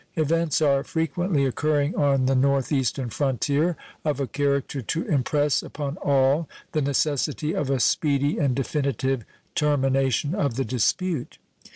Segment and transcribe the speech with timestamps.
[0.15, 5.97] Events are frequently occurring on the North Eastern frontier of a character to impress upon
[5.97, 11.37] all the necessity of a speedy and definitive termination of the dispute.